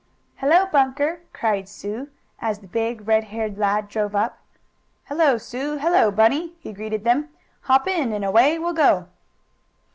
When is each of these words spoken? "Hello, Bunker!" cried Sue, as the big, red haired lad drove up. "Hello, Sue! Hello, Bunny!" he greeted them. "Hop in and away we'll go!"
"Hello, 0.37 0.65
Bunker!" 0.65 1.21
cried 1.31 1.69
Sue, 1.69 2.09
as 2.39 2.57
the 2.57 2.67
big, 2.67 3.07
red 3.07 3.25
haired 3.25 3.59
lad 3.59 3.87
drove 3.87 4.15
up. 4.15 4.39
"Hello, 5.03 5.37
Sue! 5.37 5.77
Hello, 5.77 6.09
Bunny!" 6.09 6.55
he 6.59 6.73
greeted 6.73 7.03
them. 7.03 7.29
"Hop 7.69 7.87
in 7.87 8.11
and 8.11 8.25
away 8.25 8.57
we'll 8.57 8.73
go!" 8.73 9.09